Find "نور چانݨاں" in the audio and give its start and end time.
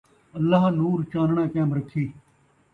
0.79-1.47